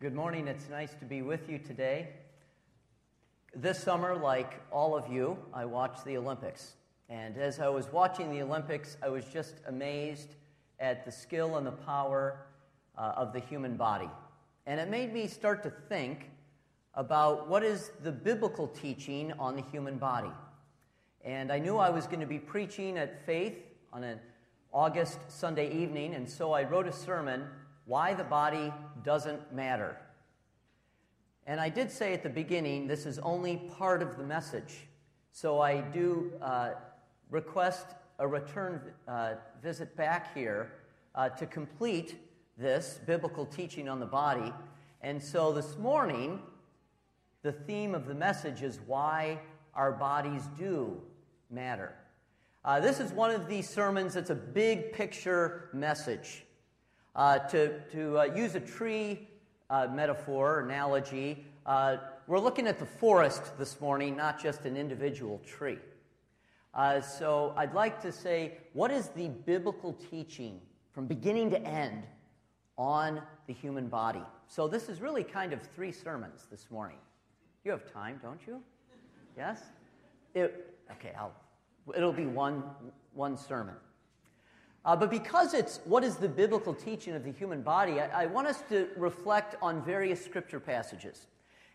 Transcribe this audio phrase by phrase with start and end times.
[0.00, 0.48] Good morning.
[0.48, 2.08] It's nice to be with you today.
[3.54, 6.74] This summer, like all of you, I watched the Olympics.
[7.08, 10.34] And as I was watching the Olympics, I was just amazed
[10.80, 12.40] at the skill and the power
[12.98, 14.10] uh, of the human body.
[14.66, 16.28] And it made me start to think
[16.94, 20.32] about what is the biblical teaching on the human body.
[21.24, 23.58] And I knew I was going to be preaching at Faith
[23.92, 24.18] on an
[24.72, 27.44] August Sunday evening, and so I wrote a sermon
[27.86, 28.72] why the body
[29.02, 29.96] doesn't matter.
[31.46, 34.86] And I did say at the beginning, this is only part of the message.
[35.32, 36.70] So I do uh,
[37.30, 37.86] request
[38.18, 40.72] a return uh, visit back here
[41.14, 42.16] uh, to complete
[42.56, 44.52] this biblical teaching on the body.
[45.02, 46.40] And so this morning,
[47.42, 49.38] the theme of the message is why
[49.74, 51.00] our bodies do
[51.50, 51.92] matter.
[52.64, 56.44] Uh, this is one of these sermons that's a big picture message.
[57.14, 59.28] Uh, to to uh, use a tree
[59.70, 61.96] uh, metaphor, analogy, uh,
[62.26, 65.78] we're looking at the forest this morning, not just an individual tree.
[66.74, 70.60] Uh, so I'd like to say, what is the biblical teaching
[70.92, 72.02] from beginning to end
[72.76, 74.22] on the human body?
[74.48, 76.96] So this is really kind of three sermons this morning.
[77.64, 78.60] You have time, don't you?
[79.36, 79.62] Yes?
[80.34, 81.32] It, okay, I'll,
[81.96, 82.64] it'll be one,
[83.12, 83.74] one sermon.
[84.84, 88.26] Uh, but because it's what is the biblical teaching of the human body, I, I
[88.26, 91.26] want us to reflect on various scripture passages.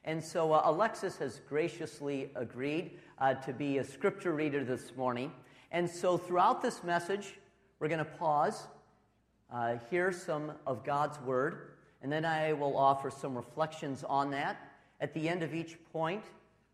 [0.06, 5.32] And so uh, Alexis has graciously agreed uh, to be a scripture reader this morning.
[5.72, 7.36] And so throughout this message,
[7.80, 8.68] we're going to pause,
[9.52, 11.72] uh, hear some of God's word,
[12.02, 14.58] and then I will offer some reflections on that.
[15.02, 16.24] At the end of each point,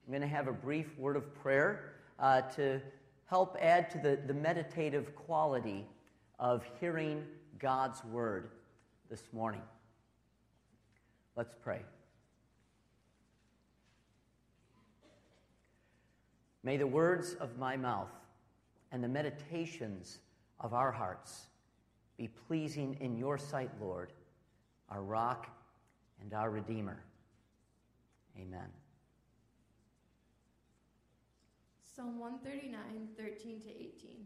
[0.06, 2.82] I'm going to have a brief word of prayer uh, to
[3.28, 5.86] help add to the, the meditative quality
[6.40, 7.24] of hearing
[7.60, 8.50] God's word
[9.10, 9.62] this morning.
[11.36, 11.82] Let's pray.
[16.64, 18.12] May the words of my mouth
[18.92, 20.20] and the meditations
[20.60, 21.48] of our hearts
[22.18, 24.12] be pleasing in your sight, Lord,
[24.90, 25.48] our rock
[26.22, 27.04] and our Redeemer.
[28.40, 28.70] Amen.
[31.96, 34.26] Psalm 139, 13 to 18.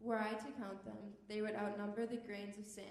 [0.00, 0.96] Were I to count them,
[1.28, 2.86] they would outnumber the grains of sand.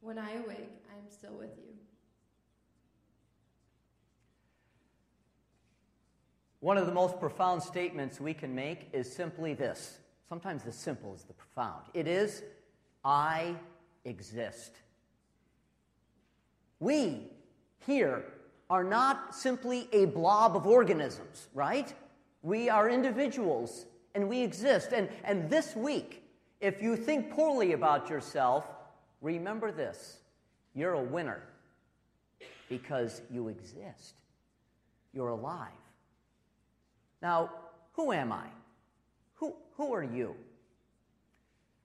[0.00, 1.72] When I awake, I am still with you.
[6.58, 9.98] One of the most profound statements we can make is simply this.
[10.28, 11.82] Sometimes the simple is the profound.
[11.94, 12.42] It is,
[13.04, 13.54] I
[14.04, 14.72] exist.
[16.80, 17.30] We
[17.86, 18.24] here
[18.70, 21.92] are not simply a blob of organisms, right?
[22.42, 24.92] We are individuals and we exist.
[24.92, 26.21] And, and this week,
[26.62, 28.64] if you think poorly about yourself,
[29.20, 30.18] remember this
[30.74, 31.42] you're a winner
[32.70, 34.14] because you exist.
[35.12, 35.68] You're alive.
[37.20, 37.50] Now,
[37.92, 38.46] who am I?
[39.34, 40.34] Who, who are you?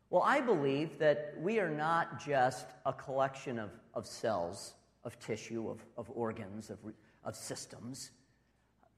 [0.10, 5.70] Well, I believe that we are not just a collection of, of cells, of tissue,
[5.70, 6.78] of, of organs, of,
[7.26, 8.12] of systems.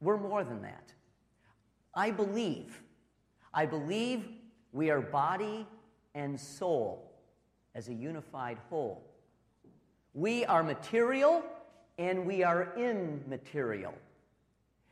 [0.02, 0.94] We're more than that.
[1.96, 2.84] I believe.
[3.52, 4.28] I believe
[4.72, 5.66] we are body
[6.16, 7.12] and soul
[7.76, 9.04] as a unified whole.
[10.14, 11.44] We are material
[11.98, 13.94] and we are immaterial.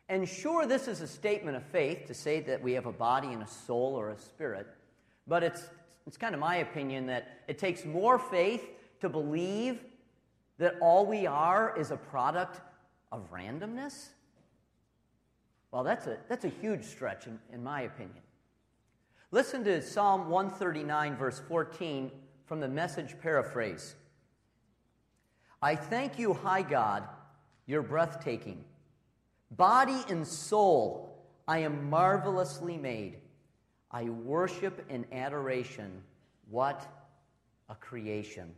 [0.10, 3.28] And sure, this is a statement of faith to say that we have a body
[3.28, 4.68] and a soul or a spirit,
[5.28, 5.70] but it's,
[6.06, 8.64] it's kind of my opinion that it takes more faith
[9.02, 9.84] to believe
[10.59, 12.62] that all we are is a product
[13.12, 14.09] of randomness.
[15.72, 18.23] Well, that's a, that's a huge stretch, in, in my opinion.
[19.32, 22.12] Listen to Psalm 139, verse 14
[22.46, 23.96] from the message paraphrase.
[25.62, 27.03] I thank you, high God,
[27.66, 28.64] you're breathtaking.
[29.52, 33.18] Body and soul, I am marvelously made.
[33.91, 36.03] I worship in adoration.
[36.50, 36.88] What
[37.68, 38.53] a creation.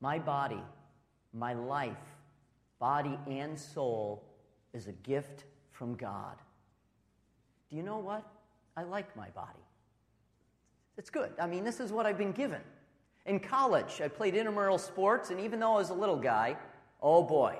[0.00, 0.62] My body,
[1.32, 1.96] my life,
[2.78, 4.22] body and soul
[4.74, 6.36] is a gift from God.
[7.70, 8.24] Do you know what?
[8.76, 9.64] I like my body.
[10.96, 11.32] It's good.
[11.40, 12.60] I mean, this is what I've been given.
[13.26, 16.56] In college, I played intramural sports, and even though I was a little guy,
[17.00, 17.56] Oh boy,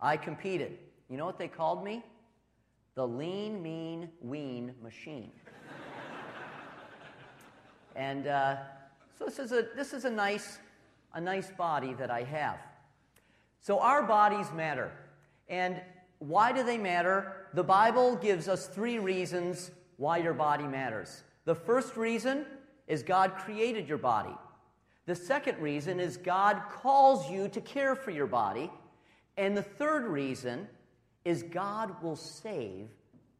[0.00, 0.78] I competed.
[1.08, 2.04] You know what they called me?
[2.94, 5.32] The lean, mean, wean machine.
[7.96, 8.56] and uh,
[9.18, 10.58] so this is, a, this is a, nice,
[11.14, 12.58] a nice body that I have.
[13.60, 14.92] So our bodies matter.
[15.48, 15.80] And
[16.18, 17.37] why do they matter?
[17.54, 21.22] The Bible gives us three reasons why your body matters.
[21.44, 22.44] The first reason
[22.86, 24.34] is God created your body.
[25.06, 28.70] The second reason is God calls you to care for your body.
[29.36, 30.68] And the third reason
[31.24, 32.88] is God will save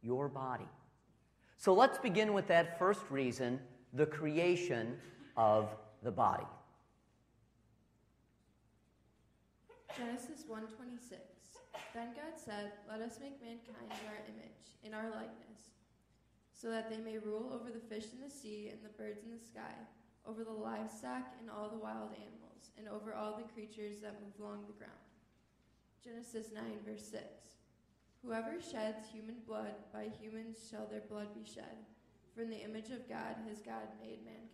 [0.01, 0.67] your body.
[1.57, 3.59] So let's begin with that first reason
[3.93, 4.97] the creation
[5.35, 6.45] of the body.
[9.97, 11.38] Genesis 1:26
[11.93, 15.71] Then God said, "Let us make mankind in our image, in our likeness,
[16.53, 19.31] so that they may rule over the fish in the sea and the birds in
[19.31, 19.73] the sky,
[20.25, 24.39] over the livestock and all the wild animals, and over all the creatures that move
[24.39, 24.93] along the ground."
[26.03, 27.57] Genesis 9 verse 6
[28.23, 31.85] Whoever sheds human blood, by humans shall their blood be shed.
[32.33, 34.49] For in the image of God has God made mankind.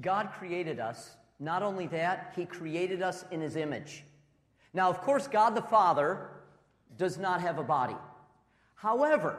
[0.00, 1.16] God created us.
[1.40, 4.04] Not only that, He created us in His image.
[4.74, 6.28] Now, of course, God the Father
[6.96, 7.96] does not have a body.
[8.74, 9.38] However,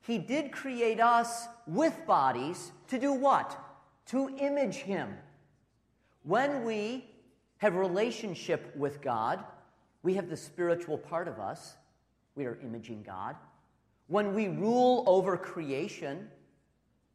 [0.00, 3.58] He did create us with bodies to do what?
[4.06, 5.16] To image Him.
[6.22, 7.04] When we
[7.58, 9.44] have relationship with God,
[10.02, 11.76] we have the spiritual part of us.
[12.34, 13.36] We are imaging God.
[14.08, 16.28] When we rule over creation,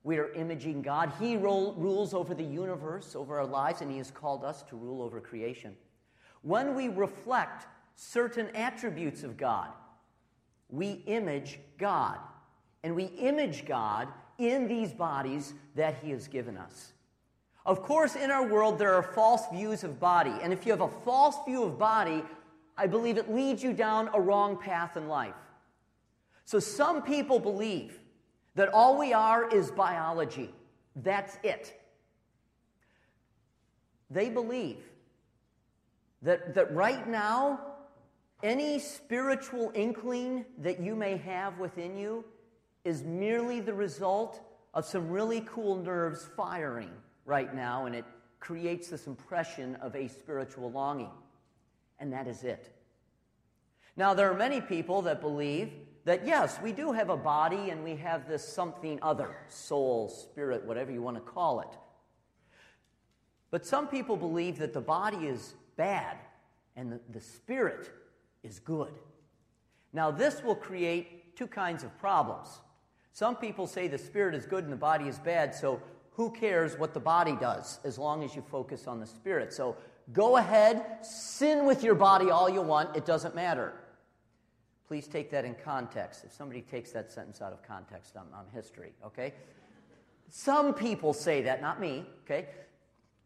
[0.10, 1.14] we are imaging God.
[1.20, 5.04] He rules over the universe, over our lives, and He has called us to rule
[5.04, 5.76] over creation.
[6.42, 9.68] When we reflect certain attributes of God,
[10.68, 12.18] we image God.
[12.84, 14.08] And we image God
[14.40, 16.94] in these bodies that He has given us.
[17.64, 20.34] Of course, in our world, there are false views of body.
[20.42, 22.24] And if you have a false view of body,
[22.76, 25.36] I believe it leads you down a wrong path in life.
[26.46, 28.00] So some people believe
[28.60, 30.54] that all we are is biology.
[30.98, 31.80] That's it.
[34.10, 34.84] They believe
[36.24, 37.62] that, that right now,
[38.44, 42.26] any spiritual inkling that you may have within you
[42.84, 44.42] is merely the result
[44.74, 46.92] of some really cool nerves firing
[47.26, 48.04] right now, and it
[48.42, 51.12] creates this impression of a spiritual longing.
[51.98, 52.76] And that is it.
[53.96, 55.72] Now, there are many people that believe
[56.10, 60.66] that yes, we do have a body and we have this something other soul, spirit,
[60.66, 61.68] whatever you want to call it.
[63.52, 66.18] But some people believe that the body is bad
[66.76, 67.92] and the, the spirit
[68.42, 68.92] is good.
[69.94, 72.48] Now, this will create two kinds of problems.
[73.14, 75.80] Some people say the spirit is good and the body is bad, so
[76.14, 79.54] who cares what the body does as long as you focus on the spirit?
[79.54, 79.78] So
[80.12, 83.74] go ahead, sin with your body all you want, it doesn't matter.
[84.90, 86.24] Please take that in context.
[86.26, 89.36] If somebody takes that sentence out of context, I'm, I'm history, okay?
[90.32, 92.48] Some people say that, not me, okay?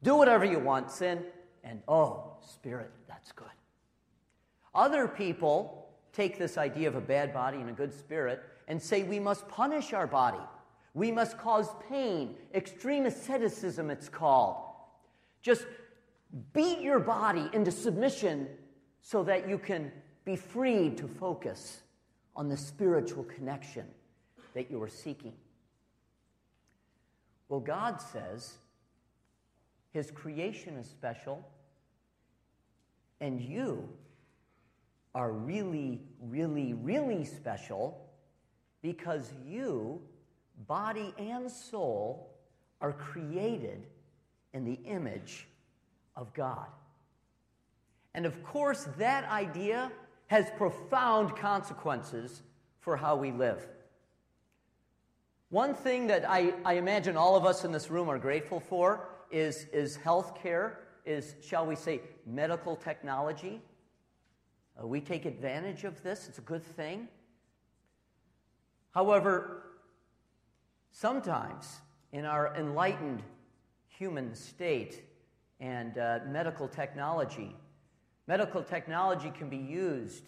[0.04, 1.24] Do whatever you want, sin,
[1.64, 3.48] and oh, spirit, that's good.
[4.76, 9.04] Other people take this idea of a bad body and a good spirit and say
[9.04, 10.44] we must punish our body.
[10.94, 12.36] We must cause pain.
[12.54, 14.58] Extreme asceticism, it's called.
[15.42, 15.66] Just
[16.52, 18.50] beat your body into submission
[19.02, 19.94] so that you can
[20.26, 21.82] be freed to focus
[22.36, 23.86] on the spiritual connection
[24.54, 25.34] that you are seeking.
[27.50, 28.56] Well, God says
[29.92, 31.48] His creation is special,
[33.20, 33.88] and you
[35.14, 38.10] are really, really, really special
[38.82, 40.02] because you,
[40.68, 42.34] body and soul,
[42.82, 43.86] are created
[44.54, 45.48] in the image
[46.16, 46.68] of God.
[48.16, 49.92] And of course, that idea
[50.28, 52.42] has profound consequences
[52.80, 53.68] for how we live.
[55.50, 59.08] One thing that I, I imagine all of us in this room are grateful for
[59.30, 63.62] is, is health care, is, shall we say, medical technology.
[64.82, 67.08] Uh, we take advantage of this, it's a good thing.
[68.92, 69.64] However,
[70.92, 73.22] sometimes in our enlightened
[73.88, 75.04] human state
[75.60, 77.56] and uh, medical technology,
[78.28, 80.24] Medical technology can be used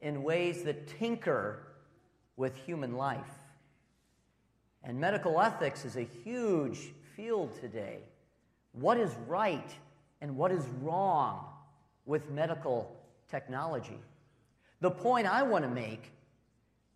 [0.00, 1.68] in ways that tinker
[2.36, 3.38] with human life.
[4.82, 7.98] And medical ethics is a huge field today.
[8.72, 9.70] What is right
[10.20, 11.46] and what is wrong
[12.06, 12.96] with medical
[13.28, 13.98] technology?
[14.80, 16.12] The point I want to make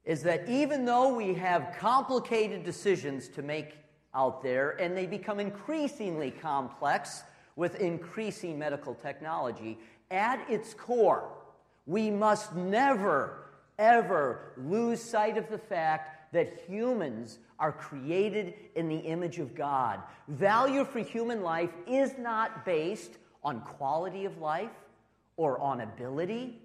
[0.05, 3.77] is that even though we have complicated decisions to make
[4.15, 7.23] out there and they become increasingly complex,
[7.57, 9.79] with increasing medical technology,
[10.11, 11.29] at its core,
[11.87, 13.47] we must never,
[13.79, 20.01] ever lose sight of the fact that humans are created in the image of God.
[20.29, 24.71] Value for human life is not based on quality of life
[25.37, 26.61] or on ability,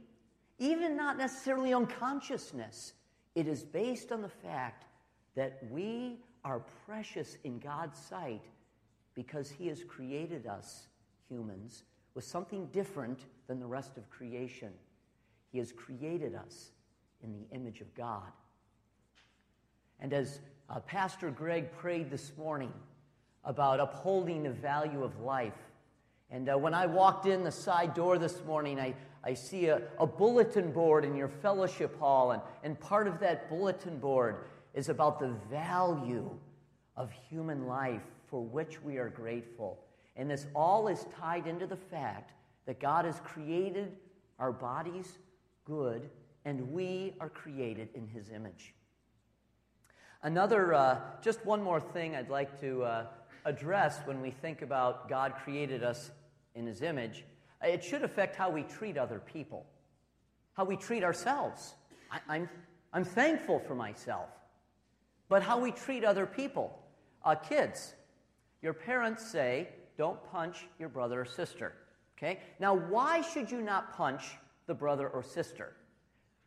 [0.59, 2.93] even not necessarily on consciousness.
[3.35, 4.85] It is based on the fact
[5.35, 8.41] that we are precious in God's sight
[9.17, 10.87] because He has created us,
[11.27, 11.83] humans,
[12.13, 14.69] with something different than the rest of creation.
[15.51, 16.69] He has created us
[17.23, 18.31] in the image of God.
[19.99, 22.71] And as uh, Pastor Greg prayed this morning
[23.43, 25.57] about upholding the value of life,
[26.29, 28.93] and uh, when I walked in the side door this morning, I,
[29.23, 33.49] I see a, a bulletin board in your fellowship hall, and, and part of that
[33.49, 34.45] bulletin board
[34.75, 36.29] is about the value
[36.95, 39.79] of human life for which we are grateful.
[40.15, 42.33] And this all is tied into the fact
[42.65, 43.93] that God has created
[44.39, 45.17] our bodies
[45.65, 46.09] good,
[46.45, 48.73] and we are created in His image.
[50.23, 53.05] Another, uh, just one more thing I'd like to uh,
[53.45, 56.11] address when we think about God created us
[56.55, 57.23] in His image.
[57.61, 59.65] It should affect how we treat other people,
[60.53, 61.75] how we treat ourselves.
[62.11, 62.49] I, I'm,
[62.93, 64.29] I'm thankful for myself,
[65.29, 66.77] but how we treat other people.
[67.23, 67.93] Uh, kids,
[68.61, 71.73] your parents say, don't punch your brother or sister.
[72.17, 72.39] Okay?
[72.59, 74.23] Now, why should you not punch
[74.65, 75.73] the brother or sister?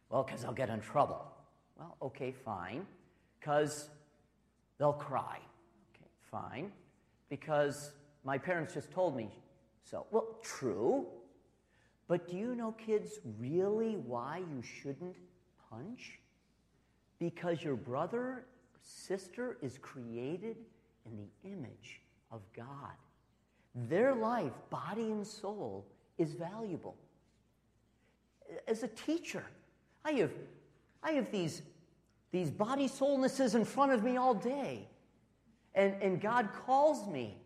[0.08, 1.24] Well, because they'll get in trouble.
[1.78, 2.86] Well, okay, fine.
[3.38, 3.88] Because
[4.78, 5.38] they'll cry.
[5.94, 6.72] Okay, fine.
[7.28, 7.92] Because
[8.24, 9.30] my parents just told me
[9.84, 10.06] so.
[10.10, 11.06] Well, true.
[12.08, 15.16] But do you know, kids, really why you shouldn't
[15.70, 16.18] punch?
[17.20, 18.44] Because your brother or
[18.82, 20.56] sister is created
[21.06, 22.94] in the image of God.
[23.74, 25.86] Their life, body and soul,
[26.18, 26.96] is valuable.
[28.66, 29.44] As a teacher,
[30.04, 30.32] I have,
[31.02, 31.62] I have these,
[32.32, 34.88] these body soulnesses in front of me all day.
[35.74, 37.36] And, and God calls me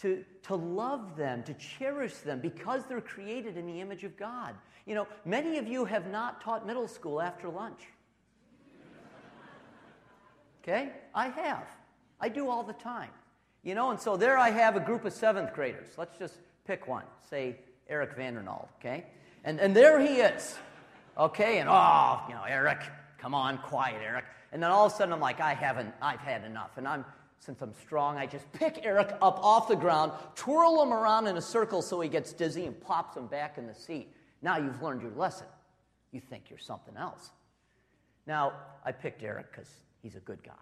[0.00, 4.54] to, to love them, to cherish them, because they're created in the image of God.
[4.84, 7.82] You know, many of you have not taught middle school after lunch.
[10.62, 10.92] Okay?
[11.12, 11.66] I have.
[12.22, 13.10] I do all the time.
[13.64, 15.88] You know, and so there I have a group of seventh graders.
[15.98, 17.56] Let's just pick one, say
[17.88, 19.06] Eric Vandernald, okay?
[19.44, 20.56] And, and there he is,
[21.18, 21.58] okay?
[21.58, 22.80] And oh, you know, Eric,
[23.18, 24.24] come on, quiet, Eric.
[24.52, 26.70] And then all of a sudden I'm like, I haven't, I've had enough.
[26.76, 27.04] And I'm,
[27.38, 31.36] since I'm strong, I just pick Eric up off the ground, twirl him around in
[31.36, 34.12] a circle so he gets dizzy and pops him back in the seat.
[34.42, 35.46] Now you've learned your lesson.
[36.10, 37.30] You think you're something else.
[38.26, 38.52] Now,
[38.84, 39.70] I picked Eric because
[40.02, 40.52] he's a good guy.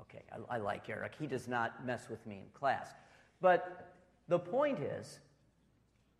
[0.00, 1.14] Okay, I, I like Eric.
[1.18, 2.90] He does not mess with me in class.
[3.40, 3.92] But
[4.28, 5.20] the point is,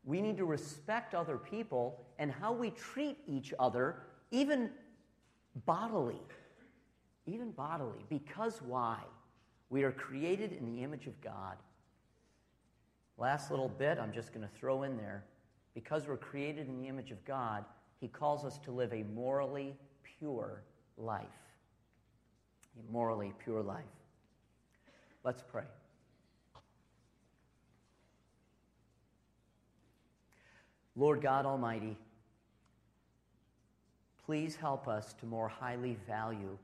[0.04, 4.70] we need to respect other people and how we treat each other, even
[5.66, 6.20] bodily.
[7.26, 8.04] Even bodily.
[8.08, 8.98] Because why?
[9.70, 11.56] We are created in the image of God.
[13.18, 15.24] Last little bit I'm just going to throw in there.
[15.74, 17.64] Because we're created in the image of God,
[18.00, 19.76] He calls us to live a morally
[20.18, 20.62] pure
[20.96, 21.47] life
[22.78, 23.84] a morally pure life.
[25.24, 25.64] Let's pray.
[30.96, 31.96] Lord God Almighty,
[34.26, 36.58] please help us to more highly value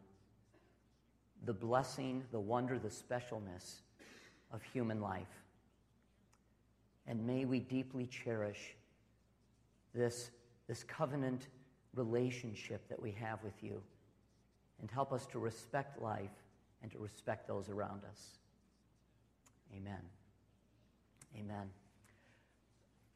[1.45, 3.81] the blessing, the wonder, the specialness
[4.53, 5.43] of human life.
[7.07, 8.75] And may we deeply cherish
[9.95, 10.31] this,
[10.67, 11.49] this covenant
[11.95, 13.81] relationship that we have with you
[14.81, 16.31] and help us to respect life
[16.83, 18.39] and to respect those around us.
[19.75, 20.01] Amen.
[21.39, 21.71] Amen.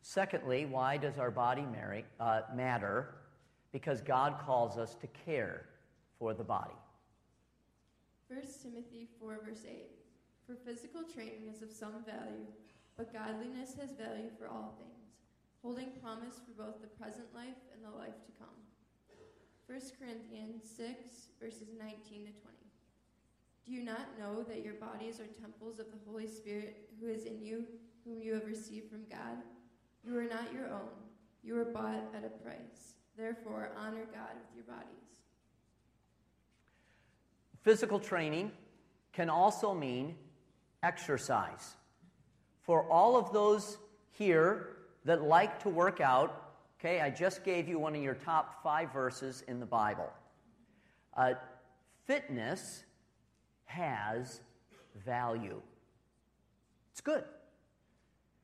[0.03, 3.15] Secondly, why does our body marry, uh, matter?
[3.73, 5.67] Because God calls us to care
[6.19, 6.75] for the body.
[8.29, 9.91] 1 Timothy 4, verse 8
[10.47, 12.47] For physical training is of some value,
[12.97, 15.13] but godliness has value for all things,
[15.63, 18.58] holding promise for both the present life and the life to come.
[19.69, 22.33] 1 Corinthians 6, verses 19 to 20.
[23.67, 27.27] Do you not know that your bodies are temples of the Holy Spirit who is
[27.27, 27.67] in you,
[28.03, 29.37] whom you have received from God?
[30.07, 30.89] You are not your own.
[31.43, 32.95] You were bought at a price.
[33.19, 35.05] Therefore, honor God with your bodies.
[37.61, 38.53] Physical training
[39.13, 40.15] can also mean
[40.83, 41.77] exercise.
[42.63, 43.77] For all of those
[44.13, 46.48] here that like to work out,
[46.81, 50.09] Okay, I just gave you one of your top five verses in the Bible.
[51.17, 51.35] Uh,
[52.07, 52.85] fitness
[53.65, 54.41] has
[55.05, 55.61] value.
[56.93, 57.25] It's good.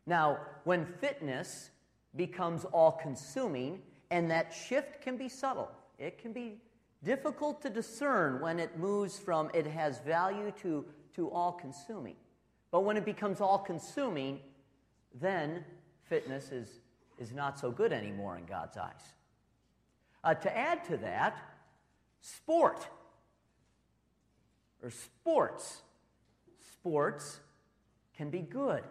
[0.07, 1.71] Now, when fitness
[2.17, 6.59] becomes all consuming, and that shift can be subtle, it can be
[7.05, 12.17] difficult to discern when it moves from it has value to, to all consuming.
[12.71, 14.41] But when it becomes all consuming,
[15.21, 15.65] then
[16.03, 16.81] fitness is,
[17.19, 19.15] is not so good anymore in God's eyes.
[20.23, 21.37] Uh, to add to that,
[22.21, 22.87] sport
[24.83, 25.83] or sports.
[26.73, 27.41] Sports
[28.17, 28.83] can be good.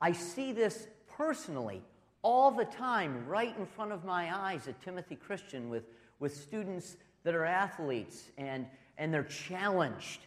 [0.00, 1.82] I see this personally
[2.22, 5.84] all the time right in front of my eyes at Timothy Christian with,
[6.18, 8.66] with students that are athletes and,
[8.98, 10.20] and they're challenged.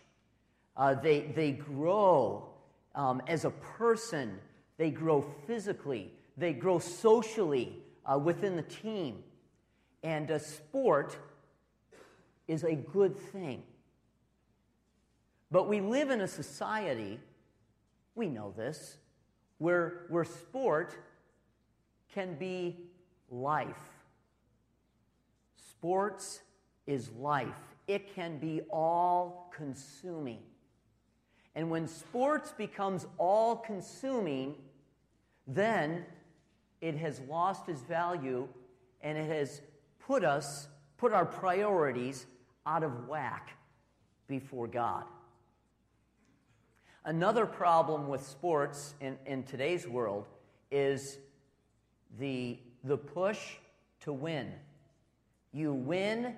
[0.76, 2.50] Uh, they, they grow
[2.96, 4.40] um, as a person,
[4.78, 9.24] they grow physically, they grow socially uh, within the team.
[10.02, 11.18] And a sport
[12.48, 13.64] is a good thing.
[15.52, 17.20] But we live in a society,
[18.16, 18.98] we know this,
[19.58, 20.96] where, where sport
[22.14, 22.78] can be
[23.30, 23.90] life.
[25.72, 26.42] Sports
[26.88, 30.40] is life, it can be all consuming.
[31.56, 34.56] And when sports becomes all consuming,
[35.46, 36.06] then
[36.82, 38.48] it has lost its value
[39.02, 39.62] and it has
[40.00, 40.68] put us,
[40.98, 42.26] put our priorities
[42.66, 43.56] out of whack
[44.28, 45.04] before God.
[47.06, 50.28] Another problem with sports in, in today's world
[50.70, 51.18] is
[52.20, 53.40] the, the push
[54.02, 54.52] to win.
[55.52, 56.36] You win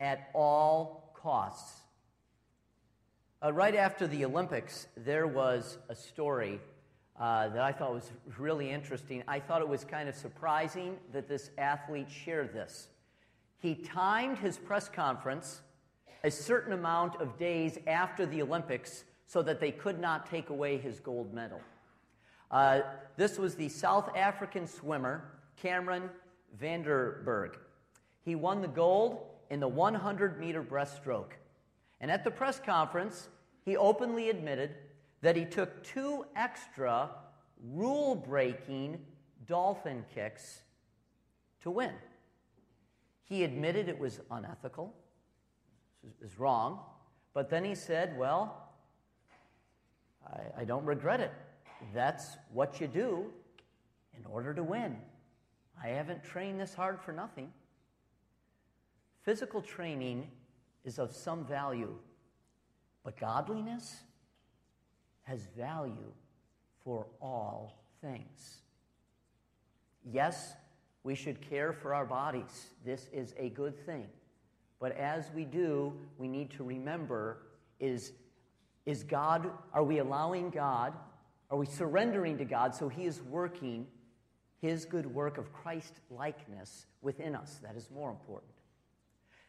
[0.00, 1.80] at all costs.
[3.42, 6.60] Uh, right after the Olympics, there was a story
[7.18, 9.22] uh, that I thought was really interesting.
[9.28, 12.88] I thought it was kind of surprising that this athlete shared this.
[13.58, 15.60] He timed his press conference
[16.24, 20.78] a certain amount of days after the Olympics so that they could not take away
[20.78, 21.60] his gold medal.
[22.50, 22.80] Uh,
[23.16, 25.24] this was the South African swimmer,
[25.56, 26.10] Cameron
[26.58, 27.56] van der Burgh.
[28.24, 31.32] He won the gold in the 100 meter breaststroke.
[32.00, 33.28] And at the press conference,
[33.64, 34.74] he openly admitted
[35.22, 37.10] that he took two extra
[37.64, 38.98] rule breaking
[39.46, 40.62] dolphin kicks
[41.62, 41.92] to win.
[43.22, 44.92] He admitted it was unethical,
[46.04, 46.80] it was wrong,
[47.32, 48.68] but then he said, Well,
[50.26, 51.32] I, I don't regret it.
[51.94, 53.26] That's what you do
[54.18, 54.96] in order to win.
[55.82, 57.50] I haven't trained this hard for nothing.
[59.22, 60.28] Physical training
[60.84, 61.94] is of some value,
[63.04, 64.02] but godliness
[65.22, 66.12] has value
[66.84, 68.58] for all things.
[70.04, 70.54] Yes,
[71.04, 72.66] we should care for our bodies.
[72.84, 74.08] This is a good thing.
[74.80, 77.38] But as we do, we need to remember
[77.78, 78.12] is
[78.84, 80.92] is God, are we allowing God,
[81.50, 83.86] are we surrendering to God so He is working
[84.60, 87.60] His good work of Christ likeness within us?
[87.62, 88.52] That is more important.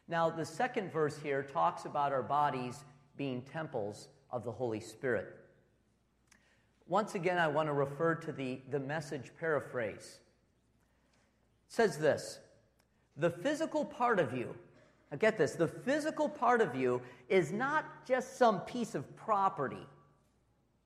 [0.06, 2.84] Now, the second verse here talks about our bodies
[3.16, 5.34] being temples of the Holy Spirit.
[6.86, 10.18] Once again, I want to refer to the, the message paraphrase.
[11.68, 12.40] It says this
[13.16, 14.54] The physical part of you,
[15.10, 19.86] now get this the physical part of you is not just some piece of property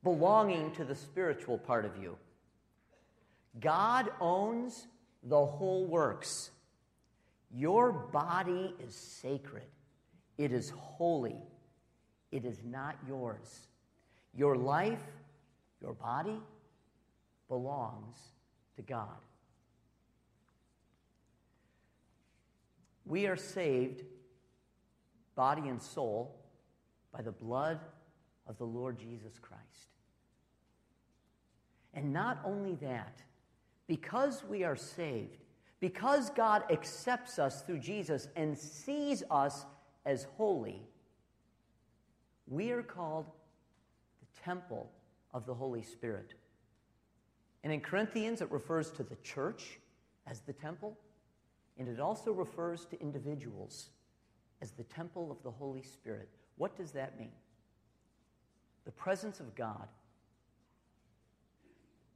[0.04, 2.16] belonging to the spiritual part of you.
[3.60, 4.86] God owns
[5.24, 6.50] the whole works.
[7.50, 9.66] Your body is sacred,
[10.36, 11.36] it is holy,
[12.30, 13.68] it is not yours.
[14.34, 15.02] Your life,
[15.80, 16.38] your body,
[17.48, 18.16] belongs
[18.76, 19.18] to God.
[23.06, 24.02] We are saved
[25.38, 26.34] body and soul,
[27.12, 27.78] by the blood
[28.48, 29.62] of the Lord Jesus Christ.
[31.94, 33.22] And not only that,
[33.86, 35.38] because we are saved,
[35.78, 39.64] because God accepts us through Jesus and sees us
[40.04, 40.82] as holy,
[42.48, 43.26] we are called
[44.20, 44.90] the temple
[45.38, 46.34] of the Holy Spirit.
[47.62, 49.78] And in Corinthians, it refers to the church
[50.26, 50.98] as the temple,
[51.78, 53.90] and it also refers to individuals
[54.60, 56.28] as the temple of the Holy Spirit.
[56.56, 57.30] What does that mean?
[58.84, 59.86] The presence of God,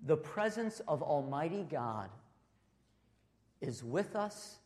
[0.04, 2.10] the presence of Almighty God
[3.60, 4.56] is with us,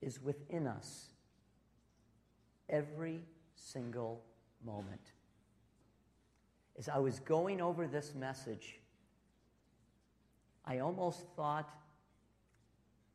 [0.00, 1.10] is within us
[2.70, 3.20] every
[3.54, 4.22] single
[4.64, 5.12] moment.
[6.78, 8.78] As I was going over this message,
[10.64, 11.68] I almost thought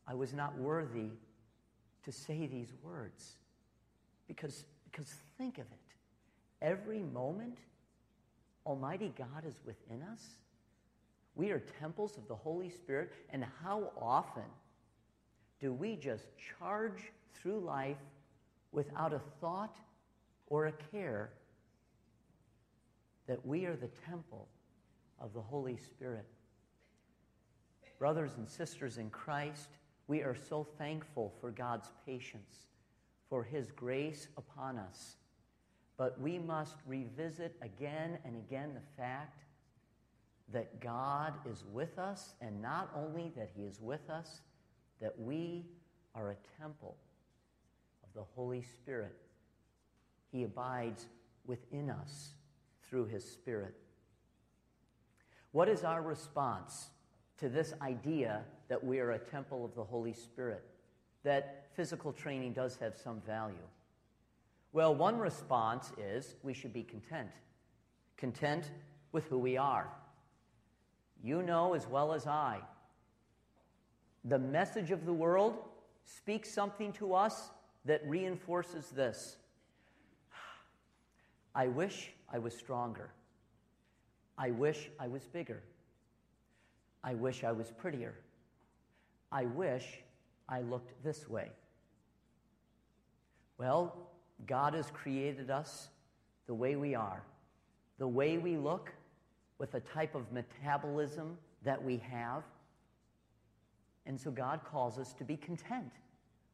[0.08, 1.10] I was not worthy
[2.04, 3.34] to say these words.
[4.28, 5.78] Because, because think of it.
[6.62, 7.58] Every moment,
[8.66, 10.22] Almighty God is within us.
[11.36, 14.44] We are temples of the Holy Spirit, and how often
[15.60, 16.26] do we just
[16.58, 17.98] charge through life
[18.72, 19.76] without a thought
[20.48, 21.30] or a care
[23.32, 24.50] that we are the temple
[25.18, 26.26] of the Holy Spirit?
[27.98, 29.70] Brothers and sisters in Christ,
[30.08, 32.68] we are so thankful for God's patience,
[33.30, 35.16] for His grace upon us.
[35.96, 39.46] But we must revisit again and again the fact
[40.52, 44.42] that God is with us, and not only that He is with us,
[45.00, 45.64] that we
[46.16, 46.98] are a temple
[48.04, 49.16] of the Holy Spirit.
[50.34, 51.06] He abides
[51.46, 52.34] within us
[52.92, 53.74] through His Spirit.
[55.54, 56.90] What is our response
[57.38, 60.64] to this idea that we are a temple of the Holy Spirit,
[61.24, 63.56] that physical training does have some value?
[64.74, 67.32] Well, one response is we should be content.
[68.18, 68.72] Content
[69.14, 69.90] with who we are.
[71.24, 72.60] You know as well as I.
[74.26, 75.58] The message of the world
[76.04, 77.52] speaks something to us
[77.86, 79.38] that reinforces this.
[81.56, 83.12] I wish I was stronger.
[84.38, 85.62] I wish I was bigger.
[87.04, 88.16] I wish I was prettier.
[89.32, 90.00] I wish
[90.48, 91.50] I looked this way.
[93.58, 93.96] Well,
[94.48, 95.90] God has created us
[96.48, 97.24] the way we are,
[98.00, 98.92] the way we look,
[99.58, 102.44] with the type of metabolism that we have.
[104.08, 105.92] And so God calls us to be content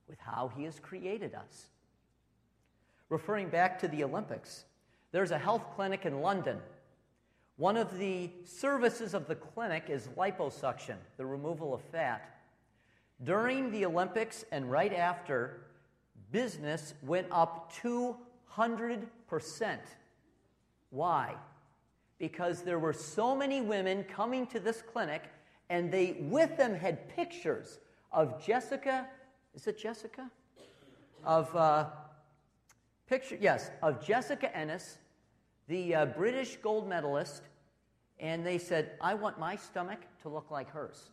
[0.09, 1.67] with how He has created us.
[3.09, 4.65] Referring back to the Olympics,
[5.17, 6.59] there's a health clinic in London
[7.55, 12.37] one of the services of the clinic is liposuction, the removal of fat.
[13.23, 15.61] During the Olympics and right after,
[16.31, 19.07] business went up 200%.
[20.91, 21.33] Why?
[22.19, 25.23] Because there were so many women coming to this clinic,
[25.71, 27.79] and they with them had pictures
[28.11, 29.07] of Jessica.
[29.55, 30.29] Is it Jessica?
[31.25, 31.87] Of uh,
[33.07, 34.99] picture, yes, of Jessica Ennis
[35.67, 37.43] the uh, British gold medalist,
[38.19, 41.09] and they said, I want my stomach to look like hers.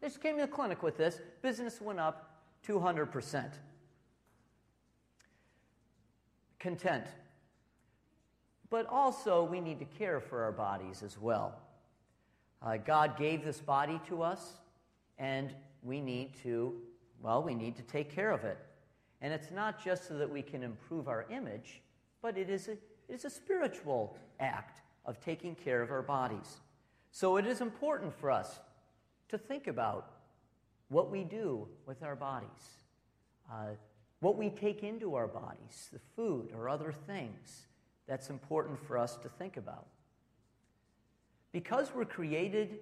[0.00, 1.20] They just came to the clinic with this.
[1.42, 3.52] Business went up 200%.
[6.58, 7.06] Content.
[8.68, 11.54] But also, we need to care for our bodies as well.
[12.60, 14.54] Uh, God gave this body to us,
[15.18, 16.74] and we need to,
[17.22, 18.58] well, we need to take care of it.
[19.20, 21.80] And it's not just so that we can improve our image,
[22.20, 22.76] but it is a,
[23.08, 26.60] it is a spiritual act of taking care of our bodies.
[27.12, 28.60] So it is important for us
[29.28, 30.10] to think about
[30.88, 32.48] what we do with our bodies,
[33.50, 33.70] uh,
[34.20, 37.66] what we take into our bodies, the food or other things.
[38.06, 39.86] That's important for us to think about.
[41.52, 42.78] Because we're created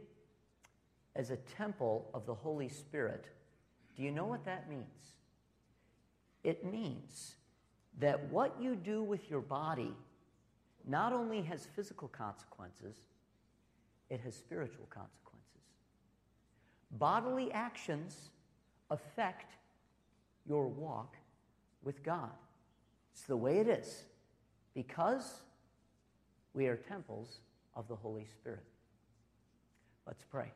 [1.17, 3.27] as a temple of the Holy Spirit,
[3.97, 4.85] do you know what that means?
[6.43, 7.37] It means
[8.01, 9.95] that what you do with your body
[10.87, 12.97] not only has physical consequences,
[14.11, 15.41] it has spiritual consequences.
[16.91, 18.31] Bodily actions
[18.91, 19.55] affect
[20.47, 21.17] your walk
[21.83, 22.31] with God.
[23.13, 24.05] It's the way it is
[24.75, 25.41] because
[26.53, 27.39] we are temples
[27.75, 28.65] of the Holy Spirit.
[30.07, 30.51] Let's pray.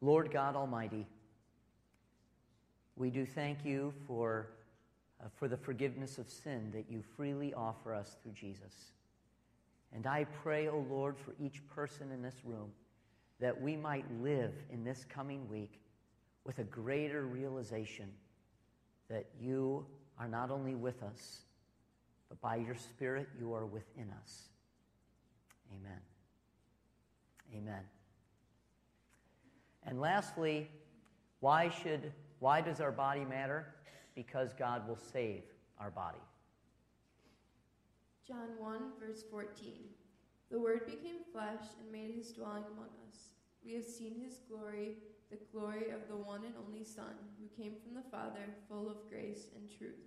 [0.00, 1.06] Lord God Almighty,
[3.02, 4.46] we do thank you for,
[5.20, 8.92] uh, for the forgiveness of sin that you freely offer us through Jesus.
[9.92, 12.70] And I pray, O oh Lord, for each person in this room
[13.40, 15.80] that we might live in this coming week
[16.44, 18.08] with a greater realization
[19.10, 19.84] that you
[20.16, 21.40] are not only with us,
[22.28, 24.42] but by your Spirit you are within us.
[25.76, 25.98] Amen.
[27.52, 27.82] Amen.
[29.84, 30.70] And lastly,
[31.40, 32.12] why should
[32.42, 33.66] why does our body matter?
[34.16, 35.44] Because God will save
[35.78, 36.18] our body.
[38.26, 39.74] John 1, verse 14.
[40.50, 43.34] The Word became flesh and made his dwelling among us.
[43.64, 44.96] We have seen his glory,
[45.30, 49.08] the glory of the one and only Son, who came from the Father, full of
[49.08, 50.02] grace and truth.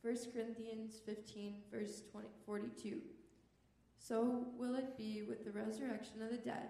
[0.00, 2.96] 1 Corinthians 15, verse 20, 42.
[3.98, 6.68] So will it be with the resurrection of the dead.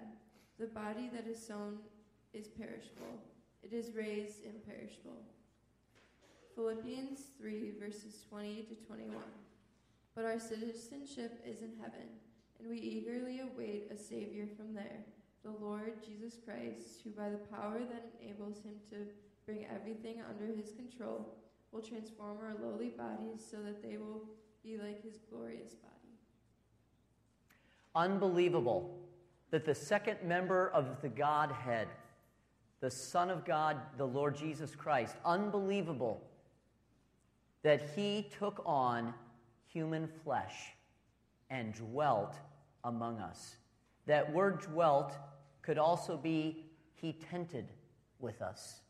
[0.59, 1.79] The body that is sown
[2.33, 3.23] is perishable
[3.67, 5.23] it is raised imperishable.
[6.55, 9.17] Philippians 3, verses 20 to 21.
[10.15, 12.07] But our citizenship is in heaven,
[12.61, 15.05] and we eagerly await a Savior from there,
[15.45, 18.99] the Lord Jesus Christ, who by the power that enables him to
[19.45, 21.35] bring everything under his control
[21.73, 24.23] will transform our lowly bodies so that they will
[24.63, 25.93] be like his glorious body.
[27.97, 28.97] Unbelievable
[29.51, 31.89] that the second member of the Godhead,
[32.81, 36.23] the Son of God, the Lord Jesus Christ, unbelievable
[37.63, 39.13] that he took on
[39.67, 40.73] human flesh
[41.51, 42.37] and dwelt
[42.85, 43.57] among us.
[44.07, 45.13] That word dwelt
[45.63, 47.67] could also be he tented
[48.21, 48.81] with us.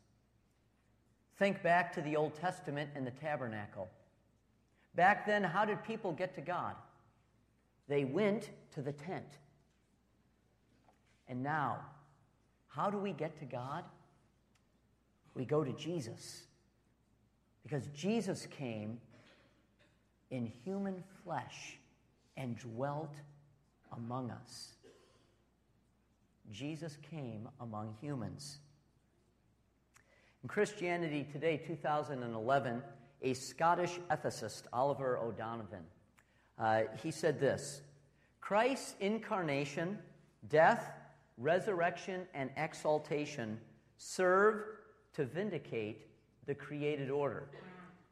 [1.37, 3.89] Think back to the Old Testament and the tabernacle.
[4.95, 6.75] Back then, how did people get to God?
[7.87, 9.37] They went to the tent.
[11.27, 11.79] And now,
[12.77, 13.83] how do we get to God?
[15.33, 16.43] We go to Jesus.
[17.63, 18.99] Because Jesus came
[20.29, 21.79] in human flesh
[22.37, 23.15] and dwelt
[23.95, 24.73] among us.
[26.51, 28.59] Jesus came among humans.
[30.43, 32.83] In Christianity Today, 2011,
[33.23, 35.83] a Scottish ethicist, Oliver O'Donovan,
[36.59, 37.81] uh, he said this
[38.39, 39.97] Christ's incarnation,
[40.47, 40.91] death,
[41.37, 43.59] resurrection, and exaltation
[43.97, 44.63] serve
[45.13, 46.07] to vindicate
[46.45, 47.49] the created order,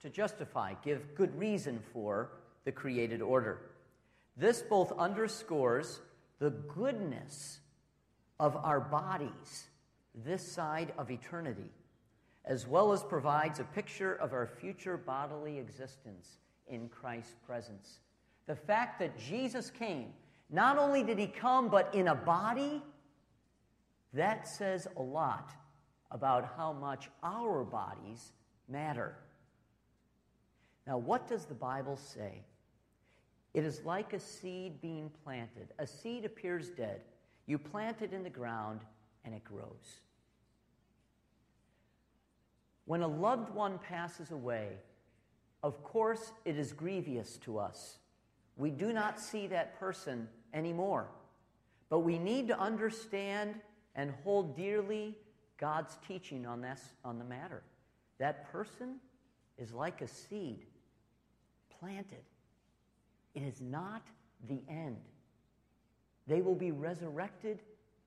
[0.01, 2.31] to justify, give good reason for
[2.65, 3.61] the created order.
[4.37, 6.01] This both underscores
[6.39, 7.59] the goodness
[8.39, 9.67] of our bodies
[10.23, 11.69] this side of eternity,
[12.45, 17.99] as well as provides a picture of our future bodily existence in Christ's presence.
[18.47, 20.13] The fact that Jesus came,
[20.49, 22.81] not only did he come, but in a body,
[24.15, 25.51] that says a lot
[26.11, 28.31] about how much our bodies
[28.67, 29.15] matter.
[30.87, 32.43] Now, what does the Bible say?
[33.53, 35.69] It is like a seed being planted.
[35.79, 37.01] A seed appears dead.
[37.45, 38.81] You plant it in the ground,
[39.23, 40.01] and it grows.
[42.85, 44.69] When a loved one passes away,
[45.63, 47.97] of course, it is grievous to us.
[48.57, 51.07] We do not see that person anymore.
[51.89, 53.55] But we need to understand
[53.95, 55.15] and hold dearly
[55.57, 57.63] God's teaching on, this, on the matter.
[58.17, 58.95] That person
[59.57, 60.65] is like a seed
[61.79, 62.23] planted,
[63.33, 64.01] it is not
[64.47, 64.97] the end.
[66.27, 67.59] They will be resurrected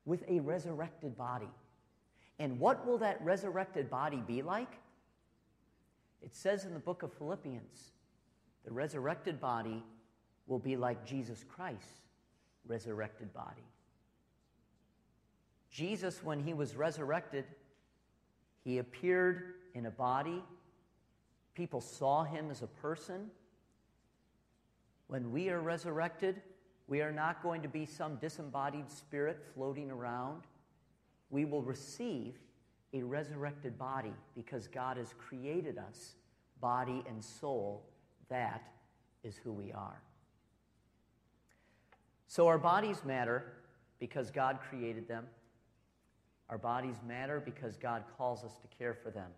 [0.05, 1.48] with a resurrected body.
[2.40, 4.72] And what will that resurrected body be like?
[6.22, 7.92] It says in the book of Philippians
[8.64, 9.83] the resurrected body
[10.46, 12.01] will be like Jesus Christ's
[12.66, 13.64] resurrected body.
[15.70, 17.44] Jesus, when he was resurrected,
[18.64, 20.42] he appeared in a body.
[21.54, 23.31] People saw him as a person.
[25.09, 26.40] When we are resurrected,
[26.87, 30.42] we are not going to be some disembodied spirit floating around.
[31.31, 32.35] We will receive
[32.94, 36.14] a resurrected body because God has created us,
[36.61, 37.85] body and soul.
[38.31, 38.62] That
[39.22, 40.00] is who we are.
[42.26, 43.52] So our bodies matter
[43.98, 45.26] because God created them.
[46.50, 49.30] Our bodies matter because God calls us to care for them.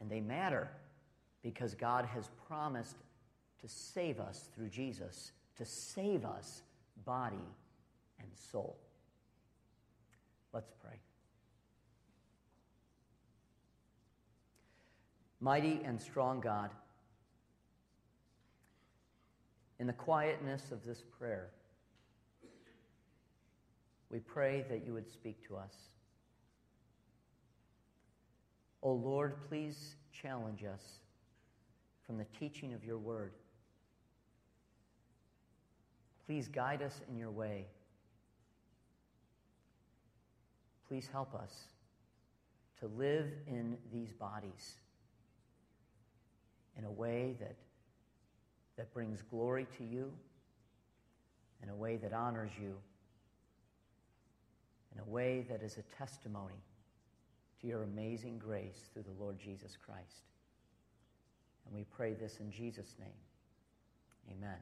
[0.00, 0.68] And they matter
[1.42, 2.96] because God has promised
[3.60, 6.62] to save us through Jesus, to save us
[7.04, 7.36] body
[8.18, 8.78] and soul.
[10.52, 10.96] Let's pray.
[15.40, 16.70] Mighty and strong God,
[19.78, 21.50] in the quietness of this prayer,
[24.10, 25.74] we pray that you would speak to us.
[28.82, 30.82] O Lord, please challenge us
[32.06, 33.32] from the teaching of your word.
[36.26, 37.66] Please guide us in your way.
[40.86, 41.52] Please help us
[42.80, 44.76] to live in these bodies
[46.76, 47.56] in a way that,
[48.76, 50.12] that brings glory to you,
[51.62, 52.74] in a way that honors you
[54.98, 56.54] in a way that is a testimony
[57.60, 60.22] to your amazing grace through the Lord Jesus Christ.
[61.66, 63.08] And we pray this in Jesus' name.
[64.30, 64.58] Amen.